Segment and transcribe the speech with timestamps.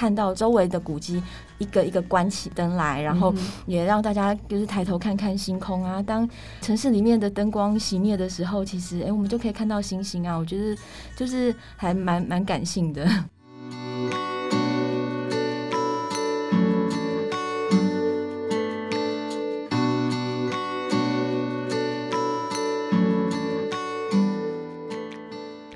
[0.00, 1.22] 看到周围的古迹
[1.58, 3.34] 一个一个关起灯来，然后
[3.66, 6.00] 也让大家就是抬头看看星空啊。
[6.00, 6.26] 当
[6.62, 10.34] 城市里面的灯光熄灭的时候，其实哎，我们就可以看到星星啊。
[10.34, 10.74] 我觉得
[11.14, 13.06] 就是还蛮蛮感性的。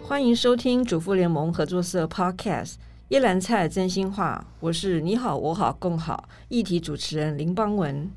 [0.02, 2.72] 欢迎收听主妇联盟合作社 Podcast
[3.08, 8.10] 《叶兰菜真心话》，我是你好我好共好议题主持人林邦文。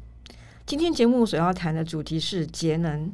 [0.65, 3.11] 今天节目所要谈的主题是节能。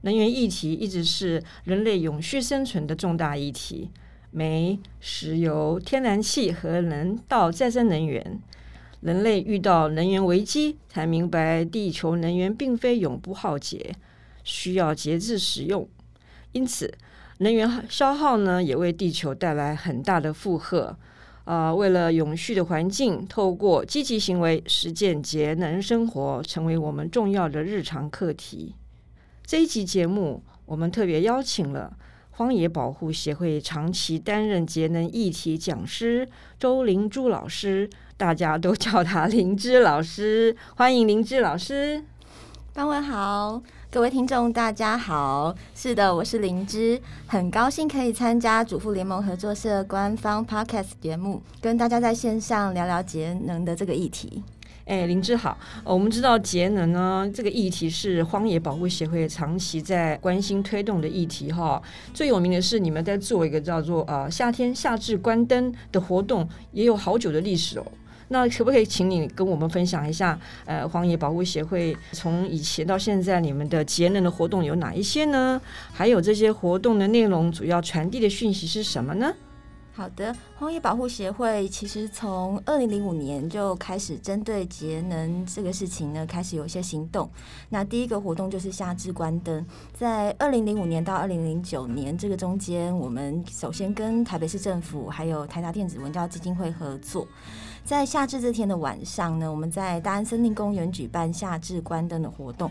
[0.00, 3.88] 能源议题一直是人类永续生存的重大议题。
[4.32, 8.40] 煤、石油、天然气、核能到再生能源，
[9.00, 13.94] 人类遇到能源危机，才明白地球能源并非永不耗竭，
[14.42, 15.88] 需要节制使用。
[16.50, 16.92] 因此，
[17.38, 20.96] 能源消耗呢，也为地球带来很大的负荷。
[21.44, 28.74] 啊、呃，为了永续的环境，透过积极行为实践节能生活，成为我们重要的日常课题。
[29.44, 31.96] 这一集节目，我们特别邀请了
[32.30, 42.04] 荒野保护协会长期担任节能议题讲师周灵珠老师，大家都叫他灵芝老师，欢迎灵芝老师。
[42.72, 43.62] 邦文好。
[43.92, 45.54] 各位听众，大家好。
[45.74, 54.42] 是的，我是灵芝，很高兴可以参加主妇联盟合作社官方 Podcast 节目，跟大家在线上聊聊节能的这个议题。
[54.86, 55.58] 哎，灵芝好。
[55.84, 61.80] 我们知道节能呢，这个议题是荒野保护协会长期在关心推动的议题哈。
[62.14, 67.84] 最有名的是你们在做一个叫做呃夏天夏至关灯的活动，也有好久的历史哦。
[68.32, 75.60] 那可不可以请你跟我们分享一下，呃，荒野保护协会从以前到现在，你们的节能的活动有哪一些呢？
[75.92, 79.34] 还有这些活动的内容主要传递的讯息是什么呢？
[79.94, 87.28] 好的，荒野保护协会其实从二零零五年就开始针对节能这个事情呢，开始有一些行动。
[87.68, 97.28] 那第一个活动就是夏至关灯，在二零零五年到二零零九年这个中间，我们首先跟台北市政府还有台达电子文教基金会合作。
[97.84, 102.70] 在夏至这天的晚上呢，我们在大安森林公园举办夏至关灯的活动，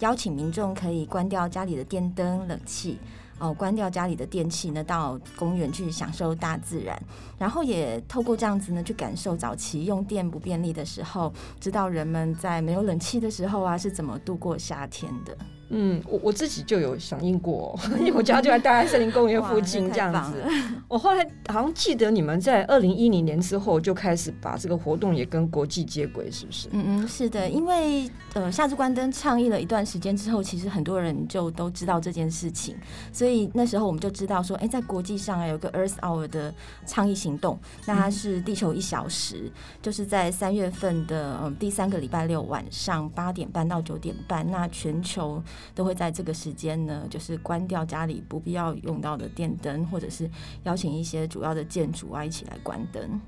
[0.00, 2.98] 邀请民众可以关掉家里的电灯、冷气，
[3.38, 7.00] 哦，关掉家里的电器呢，到公园去享受大自然，
[7.38, 15.36] 然后也透过这样子呢，去感受早期用电不便利的时候，知道人们在没有冷气的时候啊，是怎么度过夏天的。
[15.70, 20.42] 嗯，我我自己就有响应过，因为我家就在大安森林公园附近这样子。
[20.88, 26.68] 我后来好像记得你们在二零一零年之后就开始把这个活动也跟国际接轨，是不是？
[26.72, 32.74] 嗯嗯，是的，因为呃夏至关灯倡议了一段时间之后，其实很多人就都知道这件事情，
[33.12, 36.54] 所以那时候我们就知道说，哎，在国际上有个 Earth Hour 的
[36.86, 39.52] 倡议行动，那它是地球一小时，嗯、
[39.82, 45.42] 就是在三月份的嗯第三个礼拜六晚上八点半到九点半，那全球。
[45.74, 50.28] 都会在这个时间呢，就是关掉家里不必要用到的电灯，或者是
[50.64, 53.20] 邀请一些主要的建筑啊一起来关灯。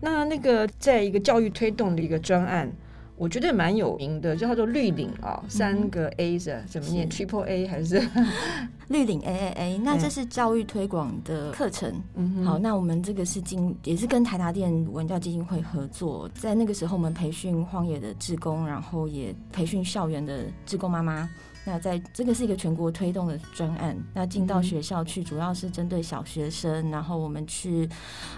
[0.00, 2.70] 那那个在一个教育推动的一个专案，
[3.16, 8.02] 我觉得蛮有名的，就叫做绿领啊、哦，三个 A 是怎么念？Triple A 还是
[8.88, 9.78] 绿领 A A A？
[9.78, 11.94] 那这是教育推广的课程。
[12.16, 21.30] 嗯，好，那我们这个是经也是跟台达电文教基金会合作，在那个时候我们培训荒野的志工，然后也培训校园的志工妈妈。
[21.66, 27.88] 那在这个是一个全国推动的专案，那进到学校去，主要是针对小学生，然后我们去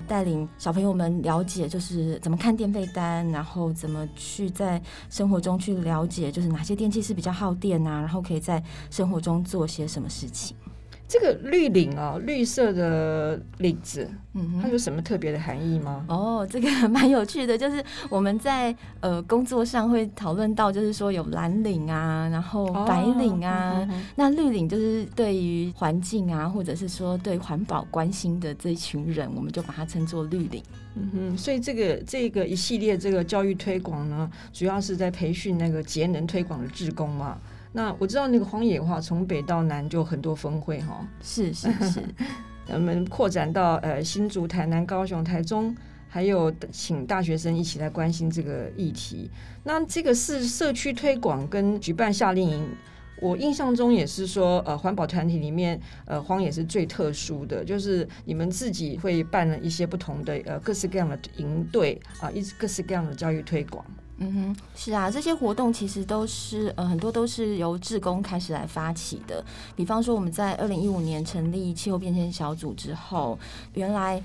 [0.07, 10.57] 带领小朋友们了解，就是怎么看电费单，然后怎么去在生活中去了解，就是哪些电器是比较耗电啊，然后可以在生活中做些什么事情。
[11.09, 16.05] 这个绿领啊，绿色的领子，嗯，它有什么特别的含义吗？
[16.09, 30.61] 哦，这个蛮有趣的，就是我们在呃工作上会讨论到，就是说有蓝领啊，然后白领啊，哦、那绿领就是对于环境啊，或者是说对环保关心的这一群人，我们就把它称作绿领。
[30.97, 37.39] 嗯哼，所以这个这个一系列这个教育推广呢，主要是在培训那个节能推广的志工嘛。
[37.77, 42.03] 那我知道那个荒野的话，从北到南就很多峰会哈，是是是，
[42.73, 45.77] 我们扩展到呃新竹、台南、高雄、台中，
[46.09, 49.31] 还有请大学生一起来关心这个议题。
[49.63, 52.67] 那这个是社区推广跟举办夏令营，
[53.21, 63.85] 我印象中也是说，呃，环保团体里面，呃，荒野是最特殊的，就是你们自己会办了一些不同的呃各式各样的营队啊，一直各式各样的教育推广。
[64.19, 69.45] 嗯哼，是啊，这些活动其实都是呃很多都是由志工开始来发起的。
[69.77, 73.39] 比方说，我们在二零一五年成立气候变迁小组之后，
[73.75, 74.23] 原来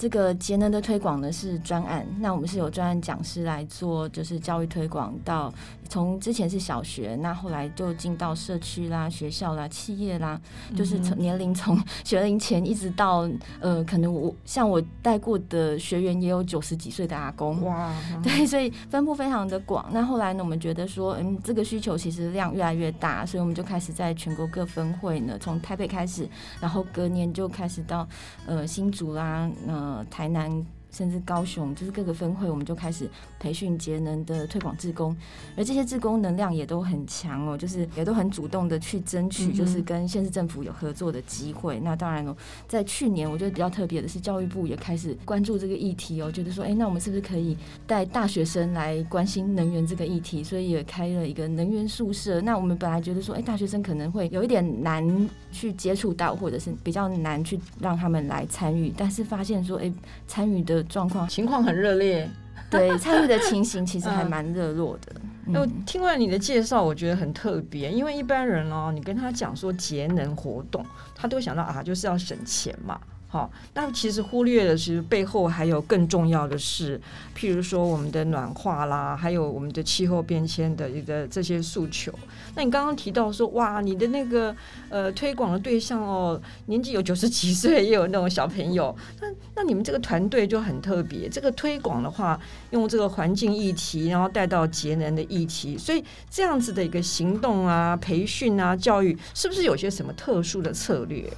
[0.00, 5.52] 这个节能的推广呢是专案，那我们是有专案讲师来做，就是教育推广到
[5.90, 10.40] 从之前是小学，那后来就进到社区啦、学校啦、企业啦，
[10.74, 13.28] 就是从年龄从学龄前一直到
[13.60, 17.94] 呃，可能我像我带过的学员也有九十几岁的阿公哇，
[18.24, 19.84] 对，所以分布非常的广。
[19.92, 26.26] 那后来呢，我们觉得说，嗯，这个需求其实量越来越大，所以我们就开始在全国各分会呢，从台北开始，
[26.58, 28.08] 然后隔年就开始到
[28.46, 29.89] 呃新竹啦，呃。
[29.90, 30.64] 呃，台南。
[30.90, 33.08] 甚至高雄，就是各个分会，我们就开始
[33.38, 35.16] 培训节能的推广志工，
[35.56, 41.78] 而这些志工能量也都很强哦，就是也都很主动的去争取，就是跟县市政府有合作的机会。
[41.78, 47.56] 嗯、那当然了，在去年我觉得比较特别的是，教育部也开始关注这个议题哦，觉得说，哎、欸，那我们是不是可以
[47.86, 50.42] 带大学生来关心能源这个议题？
[50.42, 52.40] 所以也开了一个能源宿舍。
[52.40, 59.92] 那我们本来觉得说，哎、欸，大学生可能会有一点难去接触到，或者是比较难去让他们来参与，但是发现说，哎、欸，
[60.26, 60.79] 参与的。
[60.84, 62.28] 状况情况很热烈，
[62.70, 65.12] 对参与的情形其实还 蛮热络的。
[65.46, 70.84] 那、嗯、听完你的介绍，我觉得很特别，因为一般人哦，你跟他讲说节能活动，
[71.14, 73.00] 他都会想到啊，就是要省钱嘛。
[73.32, 77.00] 好，那其实忽略了，其实背后还有更重要的事，
[77.32, 82.12] 譬如说我们的暖化啦，还有我们的气候变迁的一个这些诉求。
[82.56, 84.52] 那你刚刚提到说，哇，你的那个
[84.88, 88.92] 呃推广的对象哦，年纪有九十几岁，也有那种小朋友。
[89.20, 92.36] 那那你们这个团队就很特别，这个推广的话，
[92.70, 101.32] 用这个环境议题，然后带到节能的议题，所以这样子的一个行动啊、培训啊、教育，是不是有些什么特殊的策略？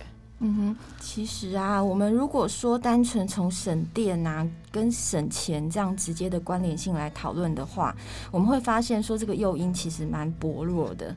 [0.45, 7.95] 嗯哼，其实啊，我们如果说单纯从省电啊跟省钱这样直接的关联性来讨论的话，
[8.33, 11.15] 我们会发现说这个诱因其实蛮薄弱的。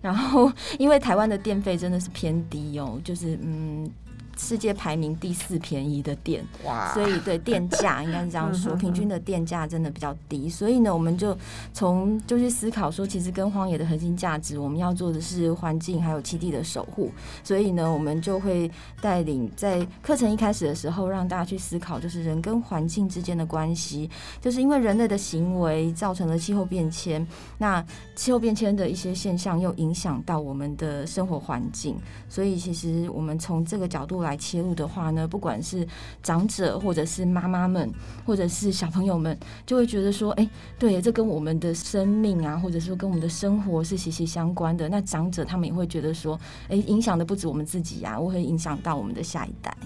[0.00, 3.90] 然后， 因为台湾的电费真的是偏低哦，就是嗯。
[4.38, 6.94] 世界排名第四便宜的店，哇！
[6.94, 10.48] 所以对电价应该是这样说，平均的电价真的比较低。
[10.48, 11.36] 所以呢，我们就
[11.74, 17.10] 从就去思考说，其实跟荒野的核心价值，我们要做的是环境还有栖地的守护。
[17.42, 18.70] 所以呢，我们就会
[19.00, 24.08] 带领在课程一开始的时候，让大家去思考，就是人跟环境之间的关系，
[24.40, 27.26] 就是因为人类的行为造成了气候变迁，
[27.58, 31.96] 那气候变迁的一些现象又影响到我们的生活环境。
[32.28, 34.27] 所以，其实我们从这个角度来。
[34.28, 35.86] 来切入的话呢，不管是
[36.22, 37.90] 长者，或者是妈妈们，
[38.24, 39.36] 或者是小朋友们，
[39.66, 40.48] 就会觉得说，哎，
[40.78, 44.88] 对，这跟我们的生命啊，或者说跟我们的生活是息息相关的。
[44.88, 46.38] 那长者他们也会觉得说，
[46.68, 49.76] 哎，影响的不止我们自己呀，我会影响到我们的下一代。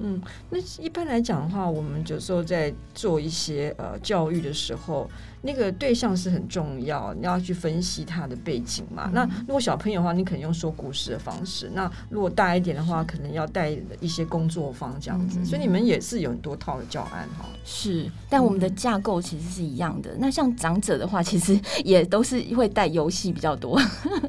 [0.00, 5.08] 嗯，那一般来讲的话，我们有时候在做一些呃教育的时候。
[5.40, 9.04] 那个对象是很重要，你要去分析他的背景嘛。
[9.06, 15.38] 嗯、那如果小朋友的话，你可能用说故事的方式；那如果大一点的话，可能要带一些工作坊这样子。
[15.38, 17.46] 嗯、所以你们也是有很多套的教案哈。
[17.64, 20.10] 是，但我们的架构其实是一样的。
[20.14, 23.80] 嗯、那像长者的话，其实也都是会带游戏比较多，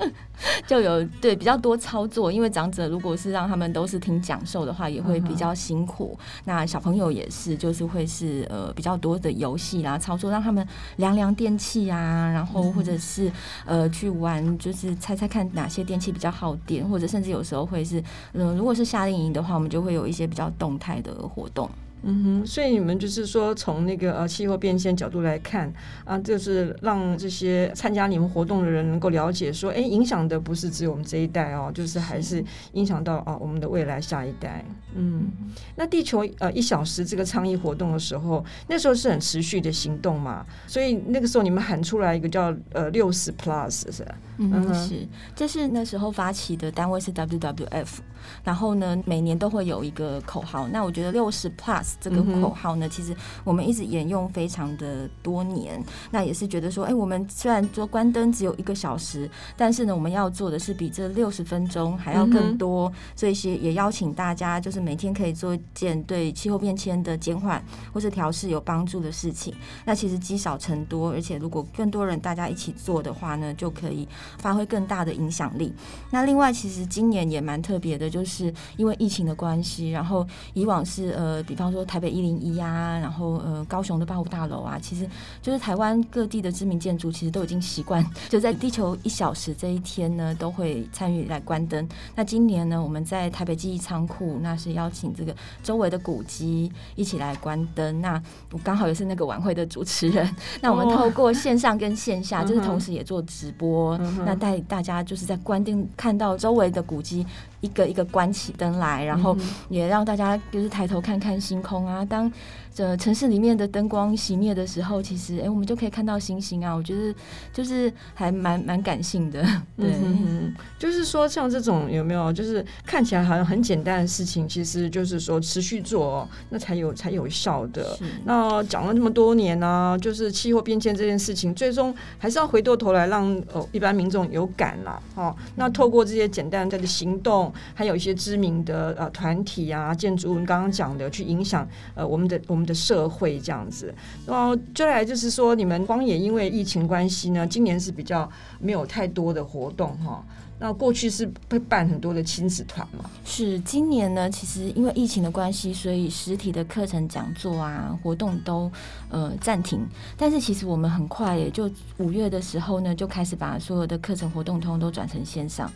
[0.68, 2.32] 就有对比较多操作。
[2.32, 6.18] 因为长者如果是让他们都是听讲授的话，也会比较辛苦。
[6.46, 10.66] 那小朋友也是，就是会是呃比较多的游戏啦操作，让他们。
[10.96, 13.32] 量量电器啊，然后或者是
[13.66, 18.04] 呃去玩，就是猜猜看哪些电器比较耗电，或者甚至有时候会是，
[18.34, 21.70] 嗯、如果是夏令营的话，我们就会有一些比较动态的活动。
[22.02, 25.72] 嗯哼，所以你们就是说，从那个呃气候变迁角度来看
[26.06, 34.64] 啊，就是让这些参加你们活动的人能够了解说，哎，影响的不是只有我们这一代哦，就是还是影响到啊我们的未来下一代。
[34.96, 35.30] 嗯，
[35.76, 44.16] 那地球呃一小时这个倡议活动的时候，那时候是很持续的行动嘛，所以那个时候你们喊出来一个叫呃六十 plus 是吧？
[44.38, 47.98] 嗯，是，这是那时候发起的单位是 WWF，
[48.46, 51.89] 然后呢每年都会有一个口号，那我觉得六十 plus。
[52.00, 55.84] 这个口号呢，其实我们一直沿用非常的多年。
[56.12, 62.92] 那也是觉得说，哎，我们虽然说关灯只有一个小时，但是呢，我们要做的是比这六十分钟还要更多。
[63.16, 69.54] 所以，也邀请大家，就是每天可以做一件对气候变迁的减缓或是调试有帮助的事情。
[69.86, 75.74] 那其实积少成多，而且如果更多人大家一起做的话呢，就可以发挥更大的影响力。
[76.12, 81.79] 那另外，其实今年也蛮特别的，就是因为疫情的关系，然后以往是呃，比方说。
[81.86, 85.08] 台北一零一啊，然后呃，高雄的八五大楼啊，其实
[85.42, 91.88] 就是台湾各地的知名建筑，其实都已经习惯 就在地球一小时这一天呢，都会参与来关灯。
[92.16, 98.02] 那今年呢，我们在台北记忆仓库，那是邀请这个周围的古迹一起来关灯。
[98.02, 98.22] 那
[98.52, 100.30] 我刚好也是那个晚会的主持人，
[100.62, 107.26] 那我们透过线上跟线下，就是同时也做直播，那带大家就是在关灯看到周围的古迹。
[107.62, 109.36] 一个一个关起灯来，然后
[109.70, 112.06] 也让大家就是抬头看看星空啊。
[112.06, 112.32] 当
[112.74, 116.74] 这城市里面的灯光熄灭的时候，其实哎、欸，我们就可以看到星星啊。
[116.74, 117.14] 我觉得
[117.52, 119.42] 就是还蛮蛮感性的。
[119.76, 127.98] 对，嗯，就是说像这种有没有，就是看起来好像很简单的事情，其实就是说持续做，那才有才有效的。
[128.24, 135.02] 那讲了这么多年呢、啊，就是气候变迁这件事情，最终还是要回过头来让哦一般民众有感啦。
[135.16, 143.96] 哦，那透过这些简单的行动，还有一些知名的呃团体啊、建筑物，刚刚讲的去影响呃我们的我们我们的社会这样子。
[144.28, 150.22] 然后接下来就是说，你们荒野因为疫情关系呢，今年是比较没有太多的活动哈。
[150.62, 153.10] 那过去是会办很多的亲子团嘛？
[153.24, 158.70] 是，今年呢，其实因为疫情的关系，所以实体的课程、讲座啊、活动都
[159.10, 159.88] 呃暂停。
[160.18, 165.72] 但是其实我们很快也就五月的时候呢，就开始把所有的课程活动通通都转成线上。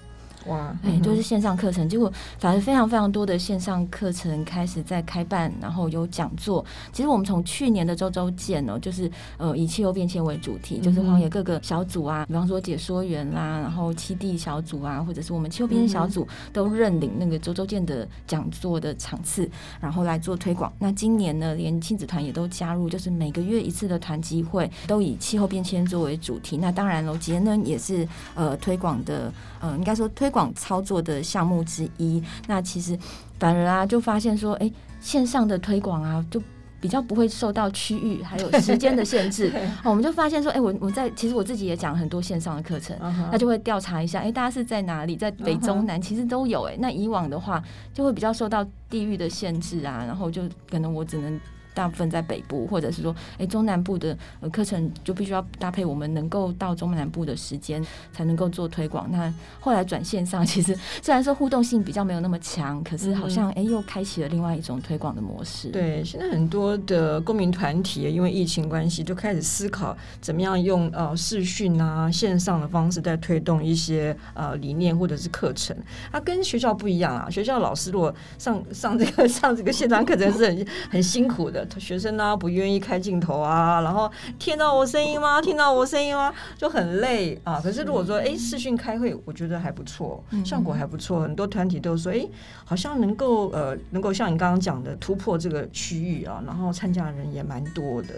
[0.47, 6.63] 哇，哎、嗯，就是线上课程，结果反而非常非常多的线上课程开始在开办，然后有讲座。
[6.91, 20.71] 其实我们从去年的周周见哦，就是呃以气候变迁为主题，就是荒野各个小组啊，比方说解说员啦，然后七地小组啊，或者是我们气候变迁小组都认领那个周周见的讲座的场次，然后来做推广。
[20.77, 26.57] 那今年呢，连亲子团也都加入，就是每个月一次的团集会都以气候变迁作为主题。
[26.57, 29.31] 那当然喽，节能也是呃推广的，
[29.61, 30.32] 呃应该说推。
[30.33, 32.97] 广操作的项目之一，那其实
[33.39, 36.41] 反而啊，就发现说，哎、欸，线上的推广啊，就
[36.81, 39.53] 比较不会受到区域还有时间的限制。
[39.85, 42.97] 哦，我们就发现说，哎、欸，我我在其实我自己也讲很多线上的课程，
[43.31, 46.63] 那就会调查一下，哎、欸，大家是在哪里，在北中南，其实都有。
[46.63, 47.63] 哎，那以往的话，
[47.93, 51.39] 就会比较受到地域的限制啊，然后就可能我只能。
[51.73, 59.09] 大部分在北部，或者是说，哎，中南部的呃课程就必须要搭配我们能够到中南部的时间，才能够做推广。
[59.11, 65.69] 那后来转线上，其实虽然说互动性比较没有那么强，可是好像哎又开启了另外一种推广的模式。
[65.69, 75.75] 对，现在很多的公民团体因为疫情关系，就开始思考怎么样用呃视讯啊线上的方式在推动一些呃理念或者是课程。
[76.11, 81.62] 它、啊、跟学校不一样啊，学校老师如果上上这个 上这个线上课程是很很辛苦的。
[81.77, 85.41] 学生呢、啊、不愿意开镜头啊，然后听到我声音吗？
[85.41, 86.33] 听到我声音吗？
[86.57, 87.59] 就很累啊。
[87.63, 91.21] 可是如果说哎视讯开会，我觉得还不错，效果还不错。
[91.21, 92.25] 很多团体都说哎，
[92.65, 98.15] 好像能够呃能够像你刚刚讲的突破这个区域啊，然后参加的人也蛮多的。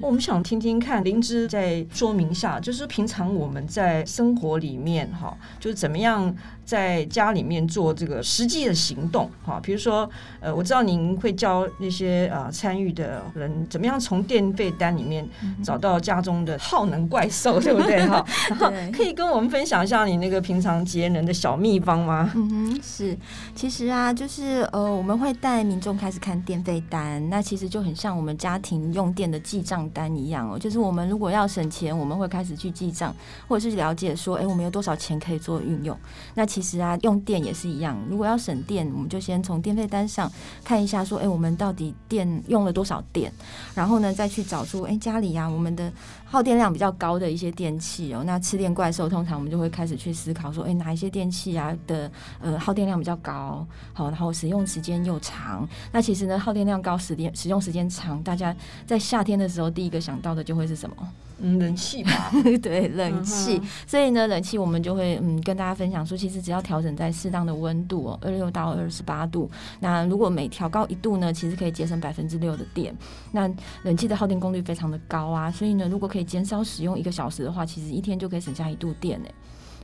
[0.00, 9.60] 我们想听听看灵芝在说明下，就是平常我们在生活里面哈，就是怎么样在家里面做这个实际的行动哈。
[9.62, 10.08] 比如说
[10.40, 12.87] 呃，我知道您会教那些啊参与。
[12.92, 15.26] 的人怎么样从电费单里面
[15.62, 18.24] 找到家中的耗能怪兽，对不对 哈？
[18.48, 22.30] 然后可以跟我们分享一下你那个平常节能的小秘方吗？
[22.34, 23.16] 嗯哼，是，
[23.54, 30.58] 其实啊，就是呃，我们会带民众开始看电费单，那其实就很像我们家庭用电的记账单一样哦。
[30.58, 33.14] 就是我们如果要省钱，我们会开始去记账，
[33.46, 35.96] 或者是了解说，哎，我们有多少钱可以做运用。
[36.34, 40.30] 那其实啊，用电也是一样，如果要省电，我们就先从电费单上
[40.64, 43.32] 看一下，说，哎，我们到底电用了多少电，
[43.74, 45.92] 然后呢，再去找出哎家里呀、我们的
[46.30, 55.66] 耗电量比较高的一些电器哦，那吃电怪兽通常我们就会开始去思考说，哎哪一些电器啊的呃耗电量比较高，好，然后使用时间又长。
[55.90, 58.54] 那其实呢，耗电量高、使电使用时间长，大家
[58.86, 60.96] 在夏天的时候第一个想到的就会是什么？
[61.40, 63.62] 嗯，冷气吧， 对，冷气。
[63.86, 69.48] 所以呢，冷气我们就会嗯跟大家分享说，其实只要调整在适当的温度哦，二六到二十八度。
[69.78, 72.92] 那如果每调高一度呢，其实可以节省百分之六的电。
[73.30, 73.48] 那
[73.84, 79.28] 冷气的耗电功率非常的高啊，所以呢，如果可以减少使用一个小时的话，其实一天就可以省下一度电呢。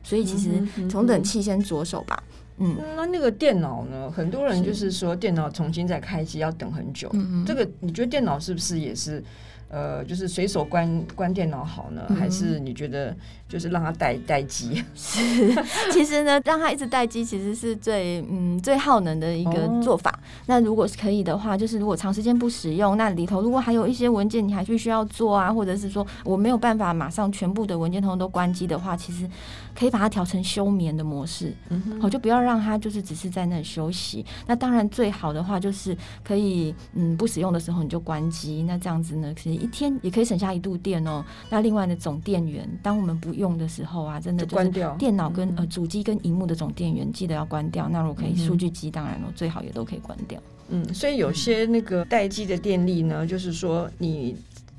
[0.03, 2.23] 所以其实从冷气先着手吧。
[2.59, 4.11] 嗯，那那个电脑呢？
[4.11, 7.09] 很多人就是说电脑重新再开机要等很久。
[7.15, 9.23] 嗯，这个你觉得电脑是不是也是？
[9.69, 13.15] 呃，就是随手关关电脑好呢，还是你觉得
[13.49, 14.85] 就是让它待待机？
[14.95, 15.21] 是，
[15.91, 20.11] 其实呢，让它一直待机其实是最嗯最耗能的一个做法。
[20.11, 29.29] 哦、那如果是可以的话，就是如果长时间不使用，那里头如果还有一些文件你还必须要做啊，或者是说我没有办法马上全部的文件通通都关机的话，其实
[29.77, 31.53] 可以把它调成休眠的模式。
[32.01, 34.25] 好，就不要让它就是只是在那里休息。
[34.47, 38.63] 那当然最好的话就是可以嗯不使用的时候你就关机。
[38.69, 39.64] 那这样子呢，可以。
[39.65, 41.25] 一天也可以省下一度电哦。
[41.49, 44.69] 那另外的总电源，当我们不用的时候啊，真的就是
[44.99, 47.89] 电脑跟呃主机跟荧幕的总电源记得要关掉。
[47.89, 50.39] 那如果可以数据机，当然了，最好也都可以关掉。
[50.69, 54.37] 嗯，所以有些那个待机的电力呢，就是说你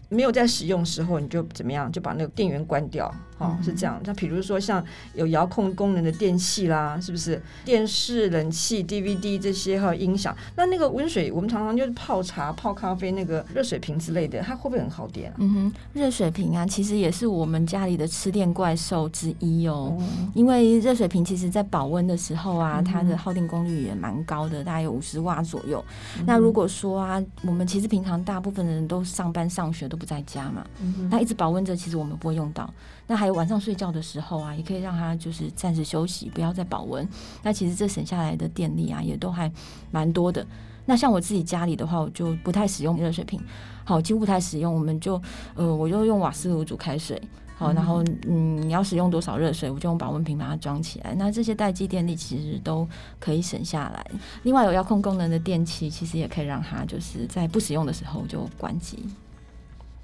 [0.09, 3.13] 没有在使用时候，你就怎么样，就把那个电源关掉。
[3.37, 3.99] 哦，是这样。
[4.05, 7.41] 那比如说像有遥控功能的电器啦，是不是？
[7.65, 10.35] 电视、冷气、DVD 这些还有音响。
[10.55, 15.35] 那那个温水，我们常常就是泡茶、泡咖啡那个热水瓶之类的，它会不会很耗电啊？
[15.39, 19.97] 嗯哼，热水瓶啊，其实也是我们家里的吃电怪兽之一哦。
[20.33, 25.83] 因为热水瓶其实在保温的时候啊，它的耗电功率也蛮高的，大概有五十瓦左右。
[26.25, 30.65] 那如果说啊，我们其实平常大部分的人都上班上学都不在家嘛，
[31.09, 32.73] 那一直保温着，其实我们不会用到。
[33.07, 37.07] 那还有晚上睡觉的时候啊，也可以让它就是暂时休息，不要再保温。
[37.43, 39.51] 那其实这省下来的电力啊，也都还
[39.91, 40.45] 蛮多的。
[40.85, 43.41] 那像我自己家里的话，我就不太使用热水瓶，
[43.83, 44.71] 好，几乎不太使用。
[44.73, 45.19] 我们就
[45.55, 47.19] 呃，我就用瓦斯炉煮开水，
[47.57, 51.15] 好，然后嗯，你要使用多少热水，我就用保温瓶把它装起来。
[51.15, 52.87] 那这些待机电力其实都
[53.19, 54.05] 可以省下来。
[54.43, 58.99] 另外有遥控功能的电器，其实也可以让它就是在不使用的时候就关机。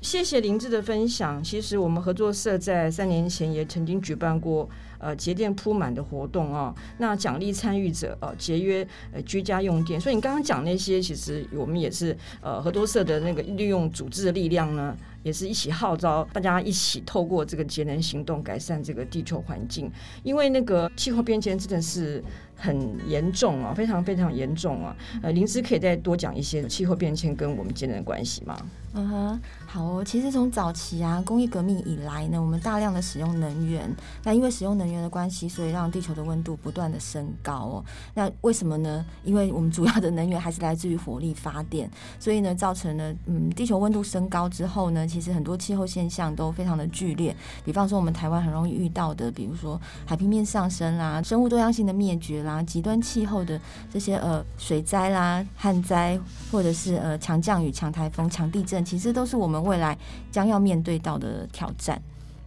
[0.01, 1.43] 谢谢林志的分享。
[1.43, 4.67] 其实我们合作社在三年前也曾经举办过
[4.97, 10.01] 呃节电铺满的活动啊，那奖励参与者呃节约呃居家用电。
[10.01, 19.91] 所以你刚刚讲那些，其实我们也是呃合作社的那个利用组织的力量呢，也是一起号召大家一起透过这个节能行动改善这个地球环境。
[20.23, 22.23] 因为那个气候变迁真的是
[22.55, 24.95] 很严重啊，非常非常严重啊。
[25.21, 28.57] 呃，玲芝可以再多讲一些气候变迁跟我们节能的关系吗？
[28.93, 30.03] 嗯哼，好哦。
[30.03, 33.89] 其实从早期啊，工业革命以来呢，我们大量的使用能源，
[34.23, 37.85] 那因为使用能源的关系，所以让地球的温度不断的升高哦。
[38.13, 39.05] 那为什么呢？
[39.23, 47.35] 因为我们主要的能源还是来自于火力发电，所以呢，造成了嗯，地球温度升高之后呢，其实很多气候现象都非常的剧烈。
[47.65, 53.59] 比方说，我们台湾很容易遇到的，比如说海平面上升啦、生物多样性的灭绝啦、极端气候的
[53.91, 56.17] 这些呃水灾啦、旱灾，
[56.51, 58.83] 或者是呃强降雨、强台风、强地震。
[58.85, 59.97] 其实都是我们未来
[60.31, 62.01] 将要面对到的挑战。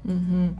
[0.04, 0.54] 嗯哼，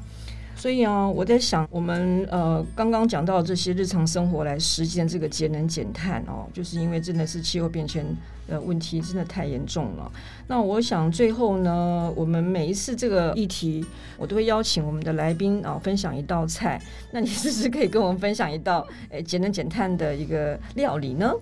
[0.56, 8.04] 所以啊，我在想，我们呃刚刚讲到这些日常生活来实现这个节能减碳哦，就是因为真的是气候变迁。
[8.46, 10.10] 呃，问题真的太严重了。
[10.46, 13.84] 那我想最后呢，我们每一次这个议题，
[14.18, 16.80] 我都会邀请我们的来宾啊，分享一道菜。
[17.12, 21.33] 那你是不是可以跟我们分享一道诶节能减碳的一个料理呢？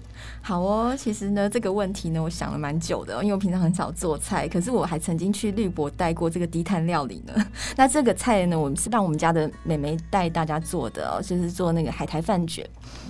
[0.41, 7.35] 好哦，其实呢这个问题呢，我想了蛮久的，因为我平常很少做菜，可是我还曾经去绿博带过这个低碳料理呢。
[7.77, 12.65] 那这个菜呢，我们是让我们家的美眉带大家做的哦，就是做那个海苔饭卷。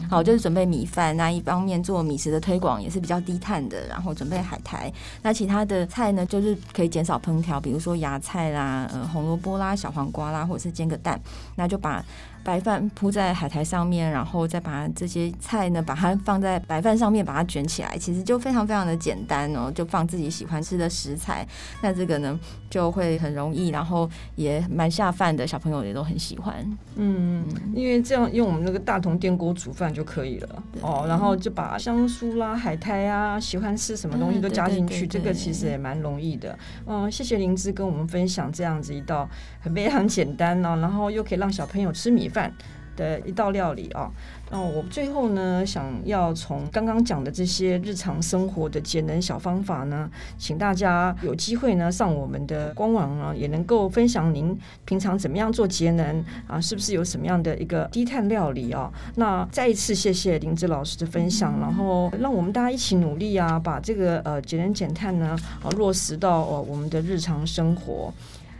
[0.08, 3.81] 好，就是准备米饭，那一方面做米食的推广也是比较低碳的。
[3.88, 4.92] 然后准备海苔，
[5.22, 11.20] 那其他的菜呢，就是可以减少烹调，比如说芽菜啦、呃红萝卜啦、小黄瓜啦，或者是煎个蛋，
[11.56, 12.04] 那就把。
[12.44, 21.46] 白饭铺在海苔上面，然后再把这些菜呢，把它放在白饭上面，把它卷起来，其实就非常非常的简单哦，就放自己喜欢吃的食材，
[21.82, 22.36] 那这个呢
[22.72, 26.66] 就会很容易，然后也蛮下饭的，小朋友也都很喜欢。
[26.96, 30.62] 嗯，因为这样用我们那个大铜电锅煮饭就可以了。
[30.80, 36.58] 哦，然后就把香酥啦、海苔啊，喜欢吃什么东西都加进去，这个其实也蛮容易的。
[36.86, 39.28] 嗯，谢谢灵芝跟我们分享这样子一道
[39.60, 42.50] 很非常简单呢，然后又可以让小朋友吃米饭
[42.96, 44.10] 的一道料理啊，
[44.52, 58.92] 那我最后呢，想要从刚刚讲的这些日常生活的节能小方法呢，请大家有机会呢上我们的官网啊，也能够分享您平常怎么样做节能啊，是不是有什么样的一个低碳料理啊？
[59.14, 68.12] 那再一次谢谢林芝老师的分享，然后让我们大家一起努力啊，把这个呃节能减碳呢啊落实到哦我们的日常生活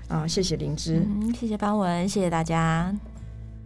[0.09, 2.91] 啊，谢谢林芝，嗯，谢谢邦文，谢谢大家。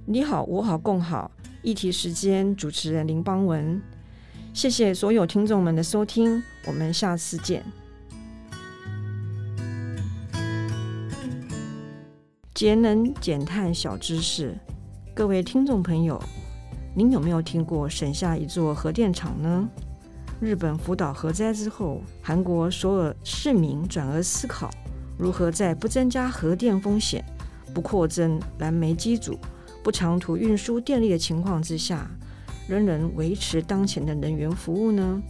[0.07, 1.31] 你好，我好，共好。
[1.67, 3.83] 议题时间，主持人林邦文。
[4.55, 7.65] 谢谢所有听众们的收听，我们下次见。
[12.55, 14.57] 节能减碳小知识，
[15.13, 16.23] 各位听众朋友，
[16.95, 19.69] 您有没有听过省下一座核电厂呢？
[20.41, 24.71] 日本福岛核灾之后，韩国所有市民转而思考，
[25.19, 27.25] 如何在不增加核电风险、
[27.75, 29.37] 不扩增燃煤机组。
[29.87, 32.11] 不长途运输电力的情况之下，
[32.67, 35.23] 仍能维持当前的能源服务呢？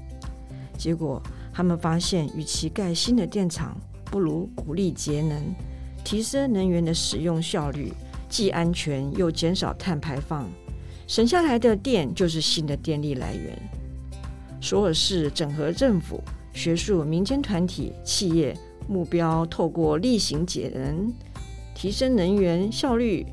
[0.78, 5.54] 结果他们发现，与其盖新的电厂，不如鼓励节能，
[6.02, 7.92] 提升能源的使用效率，
[8.30, 10.48] 既安全又减少碳排放，
[11.06, 13.58] 省下来的电就是新的电力来源。
[14.58, 16.18] 首尔市整合政府、
[16.54, 18.56] 学术、民间团体、企业，
[18.88, 21.12] 目标透过厉行节能，
[21.74, 23.26] 提升能源效率。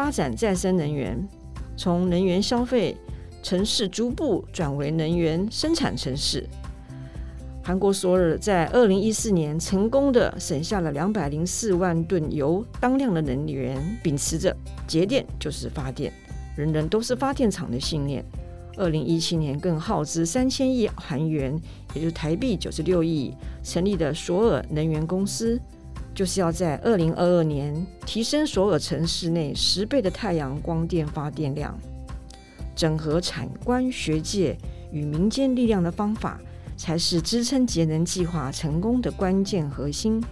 [0.00, 1.28] 发展再生能源，
[1.76, 2.96] 从能源消费
[3.42, 6.48] 城市逐步转为能源生产城市。
[7.62, 16.10] 韩国索尔在二零一四年成功的省下了两百零四万吨油当量的能源，秉持着节电就是发电，
[16.56, 18.24] 人人都是发电厂的信念。
[18.78, 21.60] 二零一七年更耗资三千亿韩元，
[21.92, 25.60] 也就是台币九十六亿，成立的索尔能源公司，
[26.14, 31.78] 就是要在二零二二年提升所有城市内十倍的太阳光电发电量。
[32.76, 34.56] 整合产官学界
[34.90, 36.40] 与民间力量的方法，
[36.76, 40.22] 才是支撑节能计划成功的关键核心。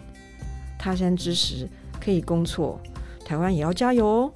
[0.78, 1.68] 他山之石
[2.00, 2.80] 可以攻错，
[3.24, 4.32] 台湾也要加油哦！